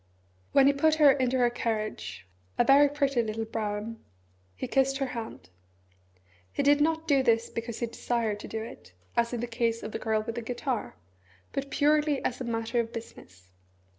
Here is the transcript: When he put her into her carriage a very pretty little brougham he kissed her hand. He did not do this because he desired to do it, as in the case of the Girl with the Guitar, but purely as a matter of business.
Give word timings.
When 0.51 0.65
he 0.65 0.73
put 0.73 0.95
her 0.95 1.11
into 1.11 1.37
her 1.37 1.51
carriage 1.51 2.27
a 2.57 2.63
very 2.63 2.89
pretty 2.89 3.21
little 3.21 3.45
brougham 3.45 4.03
he 4.55 4.67
kissed 4.67 4.97
her 4.97 5.05
hand. 5.13 5.51
He 6.51 6.63
did 6.63 6.81
not 6.81 7.07
do 7.07 7.21
this 7.21 7.51
because 7.51 7.81
he 7.81 7.85
desired 7.85 8.39
to 8.39 8.47
do 8.47 8.63
it, 8.63 8.93
as 9.15 9.31
in 9.31 9.41
the 9.41 9.45
case 9.45 9.83
of 9.83 9.91
the 9.91 9.99
Girl 9.99 10.23
with 10.23 10.33
the 10.33 10.41
Guitar, 10.41 10.95
but 11.51 11.69
purely 11.69 12.19
as 12.25 12.41
a 12.41 12.45
matter 12.45 12.79
of 12.79 12.91
business. 12.91 13.51